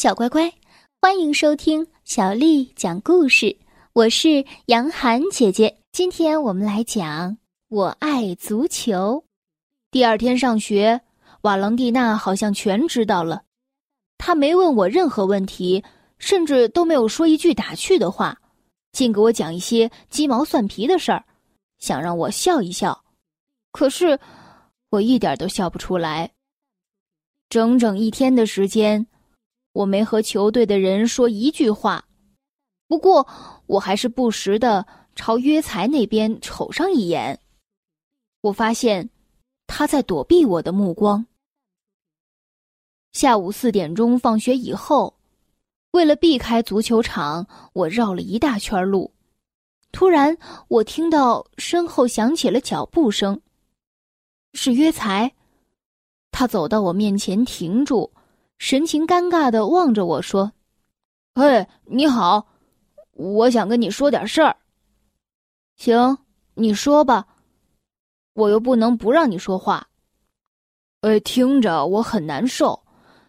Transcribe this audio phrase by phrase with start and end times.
[0.00, 0.50] 小乖乖，
[1.02, 3.54] 欢迎收听小丽讲故事。
[3.92, 7.32] 我是杨涵姐姐，今天我们来讲
[7.68, 8.96] 《我爱足球》。
[9.90, 11.02] 第二天上学，
[11.42, 13.42] 瓦朗蒂娜好像全知道了。
[14.16, 15.84] 她没问我任何问题，
[16.16, 18.40] 甚至都没有说一句打趣的话，
[18.92, 21.22] 竟给我讲一些鸡毛蒜皮的事儿，
[21.78, 23.04] 想让我笑一笑。
[23.70, 24.18] 可是
[24.88, 26.30] 我一点都笑不出来。
[27.50, 29.06] 整整一天的时间。
[29.80, 32.04] 我没和球队的人说一句话，
[32.86, 33.26] 不过
[33.66, 37.40] 我还是不时的朝约才那边瞅上一眼。
[38.42, 39.08] 我发现
[39.66, 41.24] 他在躲避我的目光。
[43.12, 45.16] 下午四点钟放学以后，
[45.92, 49.14] 为了避开足球场，我绕了一大圈路。
[49.92, 50.36] 突然，
[50.68, 53.40] 我听到身后响起了脚步声，
[54.52, 55.32] 是约才。
[56.30, 58.12] 他走到我面前，停住。
[58.60, 60.52] 神情尴尬的望着我说
[61.34, 62.46] ：“嘿，你好，
[63.12, 64.54] 我想跟你说点事儿。
[65.78, 66.18] 行，
[66.52, 67.26] 你说吧，
[68.34, 69.88] 我又不能不让你说话。
[71.00, 72.78] 哎，听着我很难受，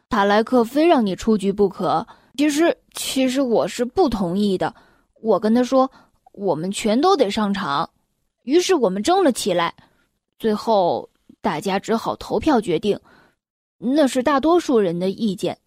[0.09, 2.05] 塔莱克非让你出局不可。
[2.35, 4.75] 其实，其实我是不同意的。
[5.21, 5.89] 我跟他说，
[6.33, 7.89] 我们全都得上场。
[8.43, 9.73] 于是我们争了起来，
[10.37, 12.99] 最后大家只好投票决定。”
[13.83, 15.57] 那是大多数人的意见。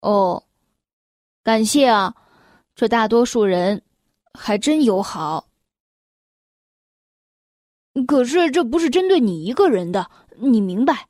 [0.00, 0.42] 哦，
[1.42, 2.14] 感谢啊，
[2.74, 3.82] 这大多数人
[4.32, 5.46] 还真友好。
[8.06, 11.08] 可是这不是针对你一个人的，你明白？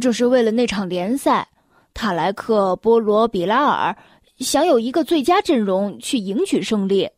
[0.00, 1.50] 这是为了那场联赛，
[1.92, 3.96] 塔莱克、波罗、比拉尔
[4.38, 7.10] 想有一个最佳阵容去赢取胜利。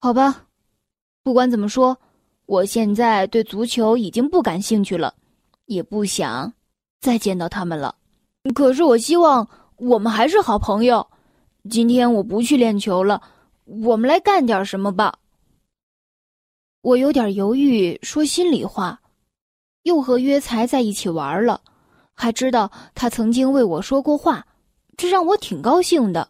[0.00, 0.48] 好吧，
[1.22, 2.00] 不管怎么说。
[2.52, 5.14] 我现在对足球已经不感兴趣了，
[5.64, 6.52] 也不想
[7.00, 7.94] 再见到他们了。
[8.54, 11.06] 可是我希望我们还是好朋友。
[11.70, 13.22] 今天我不去练球了，
[13.64, 15.18] 我们来干点什么吧。
[16.82, 19.00] 我有点犹豫，说心里话，
[19.84, 21.62] 又和约才在一起玩了，
[22.12, 24.46] 还知道他曾经为我说过话，
[24.98, 26.28] 这让我挺高兴的。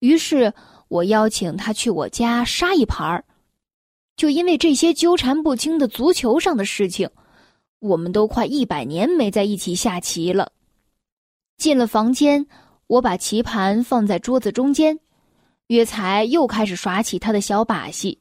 [0.00, 0.52] 于是
[0.88, 3.24] 我邀请他去我家杀一盘儿。
[4.20, 7.08] 就因为这些纠缠不清的足球上的事情，
[7.78, 10.52] 我们都快一百年没在一起下棋了。
[11.56, 12.46] 进了房间，
[12.86, 15.00] 我把棋盘放在桌子中间，
[15.68, 18.20] 约才又开始耍起他的小把戏。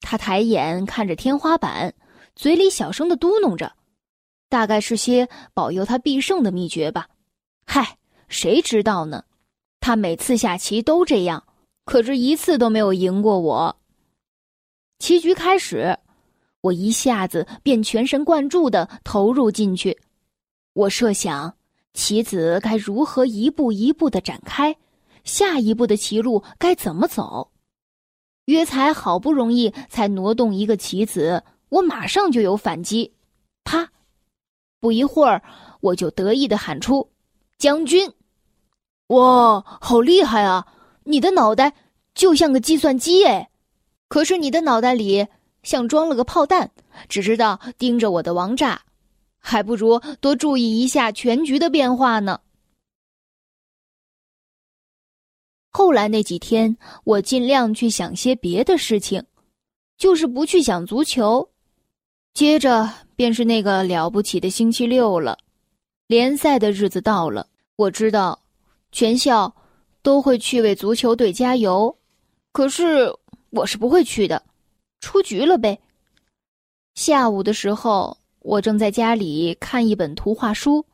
[0.00, 1.94] 他抬眼看着天花板，
[2.34, 3.72] 嘴里小声的嘟哝着，
[4.48, 7.06] 大概是些保佑他必胜的秘诀吧。
[7.64, 7.96] 嗨，
[8.26, 9.22] 谁知道呢？
[9.78, 11.44] 他每次下棋都这样，
[11.84, 13.76] 可是一次都没有赢过我。
[15.02, 15.98] 棋局开始，
[16.60, 19.98] 我一下子便全神贯注的投入进去。
[20.74, 21.52] 我设想
[21.92, 24.76] 棋子该如何一步一步的展开，
[25.24, 27.50] 下一步的棋路该怎么走。
[28.44, 33.12] 约才好不容易才挪动一个棋子，我马上就有反击。
[33.64, 33.90] 啪！
[34.78, 35.42] 不一会儿，
[35.80, 37.10] 我就得意的喊出
[37.58, 38.08] ：“将军！”
[39.10, 40.64] 哇，好厉害啊！
[41.02, 41.74] 你的脑袋
[42.14, 43.48] 就像个计算机哎。
[44.12, 45.26] 可是你的脑袋里
[45.62, 46.70] 像装了个炮弹，
[47.08, 48.82] 只知道盯着我的王炸，
[49.38, 52.38] 还不如多注意一下全局的变化呢。
[55.70, 59.24] 后来那几天，我尽量去想些别的事情，
[59.96, 61.48] 就是不去想足球。
[62.34, 65.38] 接着便是那个了不起的星期六了，
[66.06, 67.46] 联赛的日子到了。
[67.76, 68.38] 我知道，
[68.90, 69.56] 全校
[70.02, 71.96] 都会去为足球队加油，
[72.52, 73.10] 可是。
[73.52, 74.42] 我是不会去的，
[75.00, 75.78] 出局了呗。
[76.94, 80.86] 下午的时候，我正在家里看一本图画书，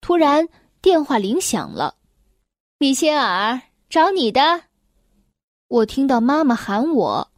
[0.00, 0.48] 突然
[0.80, 1.96] 电话铃响了，
[2.78, 3.60] 米歇尔
[3.90, 4.62] 找你的。
[5.66, 7.28] 我听到妈妈喊我，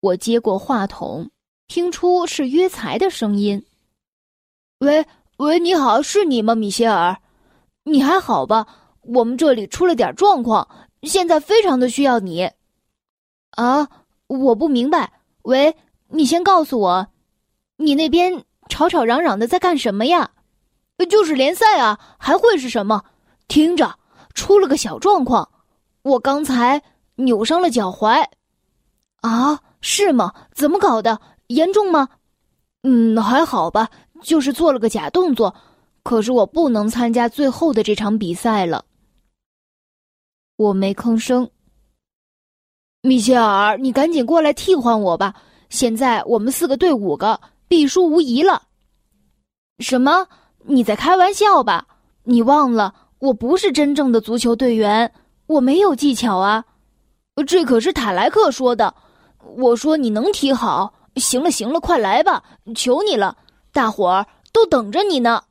[0.00, 1.30] 我接过话筒，
[1.68, 3.64] 听出是约才的声音。
[4.80, 5.06] 喂
[5.36, 7.16] 喂，你好，是你吗，米歇尔？
[7.84, 8.66] 你还好吧？
[9.02, 10.68] 我们这里出了点状况，
[11.04, 12.50] 现在非常的需要你。
[13.52, 13.88] 啊。
[14.26, 15.12] 我不明白，
[15.42, 15.76] 喂，
[16.08, 17.08] 你先告诉我，
[17.78, 20.30] 你那边吵吵嚷嚷的在干什么呀？
[21.08, 23.02] 就是联赛啊，还会是什么？
[23.48, 23.98] 听着，
[24.34, 25.50] 出了个小状况，
[26.02, 26.80] 我刚才
[27.16, 28.24] 扭伤了脚踝。
[29.22, 30.32] 啊，是吗？
[30.52, 31.20] 怎么搞的？
[31.48, 32.08] 严重吗？
[32.84, 33.90] 嗯，还好吧，
[34.22, 35.54] 就是做了个假动作。
[36.04, 38.84] 可是我不能参加最后的这场比赛了。
[40.56, 41.50] 我没吭声。
[43.02, 45.34] 米歇尔，你赶紧过来替换我吧！
[45.70, 48.62] 现在我们四个对五个，必输无疑了。
[49.78, 50.28] 什么？
[50.66, 51.86] 你在开玩笑吧？
[52.24, 55.10] 你忘了我不是真正的足球队员，
[55.46, 56.62] 我没有技巧啊！
[57.46, 58.94] 这可是塔莱克说的。
[59.56, 60.92] 我说你能踢好。
[61.16, 62.44] 行了行了，快来吧，
[62.74, 63.36] 求你了，
[63.72, 65.42] 大伙儿都等着你呢。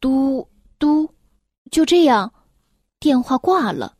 [0.00, 0.48] 嘟
[0.78, 1.10] 嘟，
[1.70, 2.32] 就这样，
[2.98, 3.97] 电话挂了。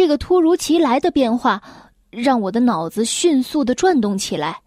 [0.00, 1.62] 这个突如其来的变化
[2.08, 4.62] 让我的脑子迅速的转动起来。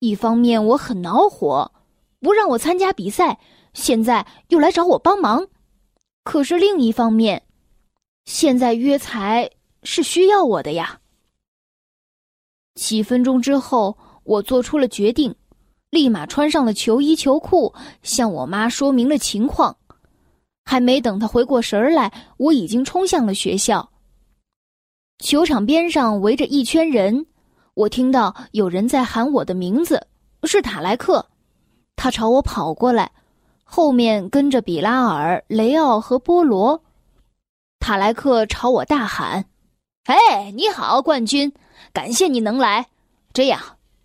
[0.00, 1.70] 一方面我很恼火，
[2.18, 3.38] 不让我参加比赛，
[3.74, 5.46] 现在又来找我帮忙。
[6.24, 7.44] 可是另一方面，
[8.24, 9.48] 现在约才
[9.84, 10.98] 是需要我的呀。
[12.74, 15.32] 几分钟之后，我做出了决定，
[15.90, 17.72] 立马穿上了球衣球裤，
[18.02, 19.76] 向我妈说明了情况。
[20.64, 23.92] 还没等她回过神来，我已经冲向了学校。
[25.18, 27.26] 球场边上围着一圈人，
[27.74, 30.06] 我听到有人在喊我的名字，
[30.44, 31.26] 是塔莱克。
[31.96, 33.10] 他朝我跑过来，
[33.64, 36.82] 后面跟着比拉尔、雷奥和波罗。
[37.80, 39.46] 塔莱克朝我大喊
[40.04, 41.52] ：“嘿，你好，冠军！
[41.92, 42.86] 感谢你能来。
[43.32, 43.60] 这样，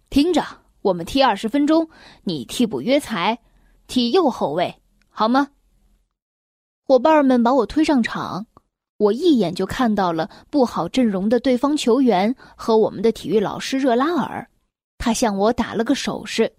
[0.09, 0.43] 听着，
[0.81, 1.89] 我们踢二十分钟，
[2.23, 3.37] 你替补约才，
[3.85, 5.49] 踢右后卫，好吗？”
[6.87, 8.45] 伙伴们把我推上场。
[9.01, 14.47] 我一眼就看到了不好阵容的对方球员和我们的体育老师热拉尔，
[14.99, 16.53] 他向我打了个手势。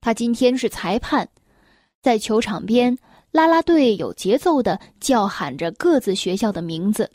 [0.00, 1.28] 他今天是裁判，
[2.02, 2.98] 在球场边，
[3.30, 7.08] 啦啦队有节奏的叫喊着各自学校的名字。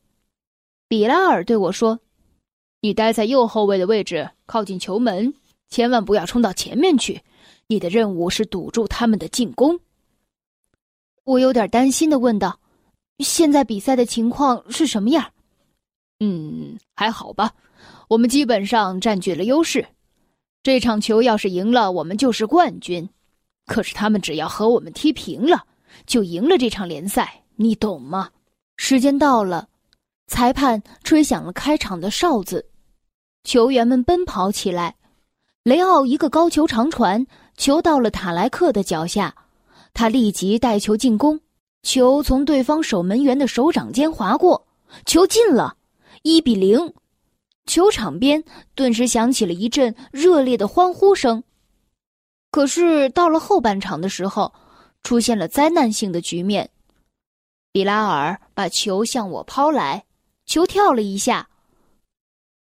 [0.88, 2.00] 比拉尔对我说
[2.80, 5.34] ：“你待在右后卫的位置，靠近球门，
[5.68, 7.22] 千万不要冲到前面去。
[7.68, 9.78] 你的任务是堵住他们的进攻。”
[11.26, 12.58] 我有点担心的问道。
[13.20, 15.32] 现在比赛的情况是什么样？
[16.20, 17.54] 嗯，还好吧，
[18.08, 19.86] 我们基本上占据了优势。
[20.64, 23.10] 这场球要是赢了，我们就是冠军。
[23.66, 25.64] 可是他们只要和我们踢平了，
[26.06, 28.30] 就赢了这场联赛，你懂吗？
[28.78, 29.68] 时间到了，
[30.28, 32.66] 裁判吹响了开场的哨子，
[33.44, 34.96] 球员们奔跑起来。
[35.64, 37.26] 雷奥一个高球长传，
[37.58, 39.36] 球到了塔莱克的脚下，
[39.94, 41.40] 他立即带球进攻。
[41.84, 44.68] 球从对方守门员的手掌间划过，
[45.06, 45.76] 球进了，
[46.24, 46.94] 一比零。
[47.66, 48.44] 球场边
[48.74, 51.44] 顿时响起了一阵热烈的欢呼声。
[52.52, 54.52] 可是到了后半场的时候，
[55.04, 56.70] 出现了灾难性的局面。
[57.72, 60.04] 比拉尔把球向我抛来，
[60.48, 61.48] 球跳了一下。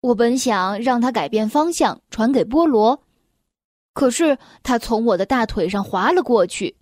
[0.02, 3.02] 我本想让他改变方向传给波罗，
[3.94, 6.76] 可是他从我的大腿上滑了过去。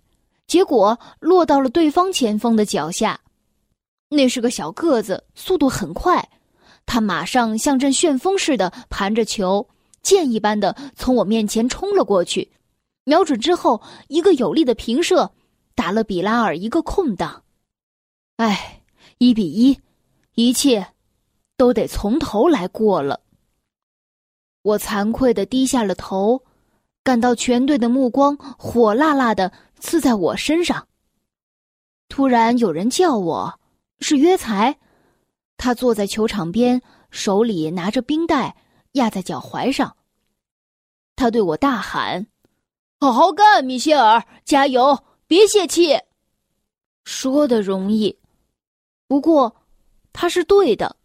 [0.48, 3.20] 结果落到了对方前锋的脚下，
[4.08, 6.26] 那是个小个子，速度很快。
[6.86, 9.68] 他马上像阵旋风似的盘着球，
[10.02, 12.50] 箭一般的从我面前冲了过去。
[13.04, 15.30] 瞄准之后，一个有力的平射，
[15.74, 17.42] 打了比拉尔一个空档。
[18.36, 18.80] 哎，
[19.18, 19.78] 一比一，
[20.34, 20.86] 一切
[21.58, 23.20] 都得从头来过了。
[24.62, 26.42] 我惭愧的低下了头，
[27.04, 29.52] 感到全队的目光火辣辣的。
[29.80, 30.86] 刺在我身上。
[32.08, 33.60] 突然有人叫我，
[34.00, 34.78] 是约才，
[35.56, 36.80] 他坐在球场边，
[37.10, 38.56] 手里拿着冰袋
[38.92, 39.96] 压在脚踝上。
[41.16, 42.26] 他对我大喊
[43.00, 45.98] ：“好好干，米歇尔，加油，别泄气。”
[47.04, 48.18] 说的容易，
[49.06, 49.56] 不过
[50.12, 50.96] 他是对的。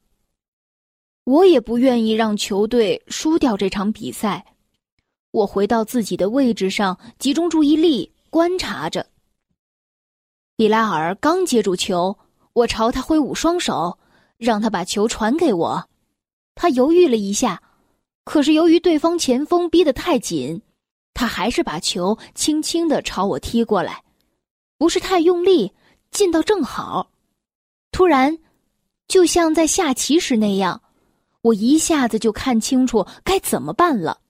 [1.23, 4.45] 我也不愿意让球队输掉这场比赛。
[5.31, 8.12] 我回到自己的位置上，集中注意力。
[8.33, 9.05] 观察着，
[10.55, 12.17] 比拉尔刚接住球，
[12.53, 13.99] 我朝他挥舞双手，
[14.37, 15.87] 让他把球传给我。
[16.55, 17.61] 他犹豫了一下，
[18.23, 20.59] 可是由于对方前锋逼得太紧，
[21.13, 24.03] 他还是把球轻轻的朝我踢过来，
[24.79, 25.71] 不是太用力，
[26.09, 27.11] 进到正好。
[27.91, 28.35] 突然，
[29.07, 30.81] 就像在下棋时那样，
[31.43, 34.21] 我一下子就看清楚该怎么办了。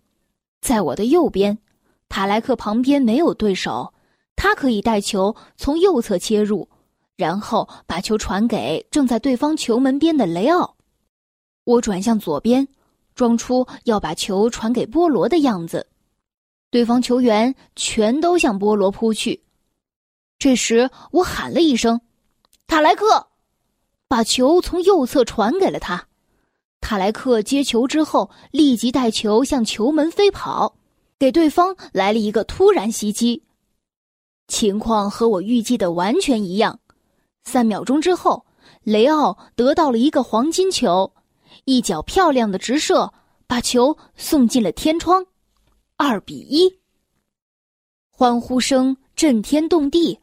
[0.60, 1.58] 在我的右边，
[2.16, 3.92] 塔莱克旁边没有对手。
[4.36, 6.70] 他可以带球从右侧切入，
[7.16, 10.76] 然后把球传给正在对方球门边的雷奥。
[11.64, 12.68] 我转向左边，
[13.16, 15.88] 装出要把球传给波罗的样子。
[16.70, 19.42] 对方球员全都向波罗扑去。
[20.38, 22.00] 这时我喊了一声
[22.68, 23.26] ：“塔莱克！”
[24.08, 26.10] 把球从右侧传给了他。
[26.80, 30.76] 塔莱克接球之后，立即带球向球门飞跑，
[31.24, 33.42] 给对方来了一个突然袭击。
[34.50, 36.82] 情况和我预计的完全一样。
[37.46, 38.46] 三秒钟之后，
[38.84, 41.14] 雷奥得到了一个黄金球，
[41.64, 43.14] 一脚漂亮的直射，
[43.48, 45.26] 把球送进了天窗，
[45.96, 46.78] 二比一。
[48.12, 50.20] 欢呼声震天动地，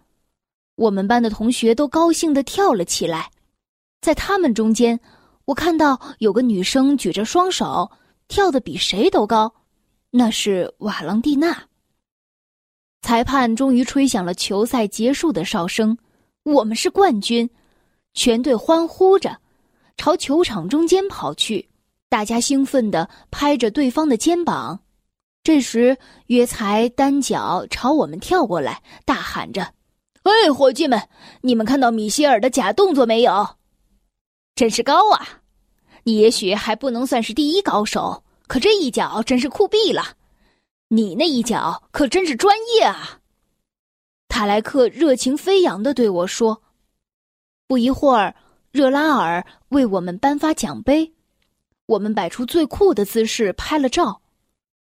[0.75, 3.30] 我们班的同学都高兴的跳了起来。
[4.02, 5.00] 在他们中间，
[5.47, 7.90] 我看到有个女生举着双手，
[8.28, 9.50] 跳得比谁都高，
[10.11, 11.64] 那是瓦朗蒂娜。
[13.02, 15.97] 裁判终于吹响了球赛结束的哨声，
[16.43, 17.49] 我们是冠军，
[18.14, 19.38] 全队欢呼着，
[19.97, 21.69] 朝球场中间跑去，
[22.09, 24.81] 大家兴奋地拍着对方的肩膀。
[25.43, 29.62] 这时，约才单脚朝我们跳过来，大喊着
[30.25, 31.09] ：“哎，伙计们，
[31.40, 33.49] 你们看到米歇尔的假动作没有？”
[34.55, 35.40] 真是高啊！
[36.05, 40.16] 你也许还不能算是第一高手，可这一脚真是酷毙了！
[40.88, 43.21] 你那一脚可真是专业啊！
[44.26, 46.61] 塔莱克热情飞扬的对我说。
[47.69, 48.35] 不一会儿，
[48.73, 51.12] 热拉尔为我们颁发奖杯，
[51.87, 54.21] 我们摆出最酷的姿势拍了照，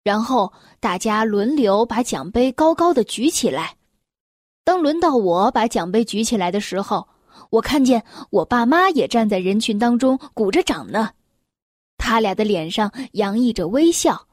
[0.05, 3.75] 然后大家轮流把奖杯高高的举起来。
[4.63, 7.09] 当轮到我把奖杯举起来的时候，
[7.49, 11.11] 我看见我爸妈也站在人群当中鼓着掌呢，
[11.99, 14.27] 他俩的脸上洋溢着微笑，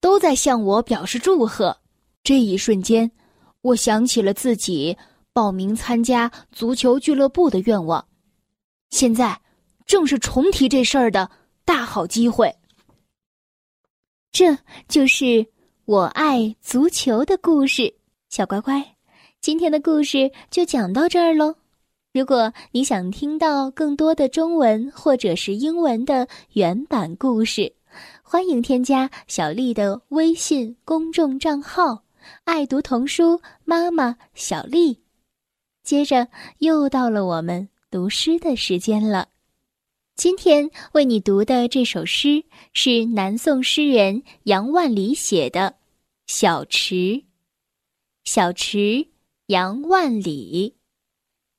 [0.00, 1.76] 都在向我表示祝贺。
[2.22, 3.10] 这一瞬间，
[3.62, 4.96] 我想起了自己
[5.32, 8.06] 报名参加足球俱乐部的愿望，
[8.90, 9.40] 现在
[9.86, 11.28] 正是重提这事儿的
[11.64, 12.54] 大好机会。
[14.30, 14.56] 这
[14.86, 15.46] 就是
[15.86, 17.92] 我爱足球的故事，
[18.28, 18.96] 小乖乖，
[19.40, 21.54] 今天的故事就讲到这儿喽。
[22.16, 27.74] 如果你想听到更多的中文或者是英文的原版故事，
[28.22, 32.04] 欢迎添加小丽的微信公众账号
[32.44, 35.02] “爱读童书妈妈小丽”。
[35.84, 36.28] 接着
[36.60, 39.28] 又到了我们读诗的时间了。
[40.14, 42.42] 今天为你读的这首诗
[42.72, 45.60] 是南宋诗人杨万里写的
[46.26, 46.94] 《小池》。
[48.24, 49.08] 小池，
[49.48, 50.75] 杨万里。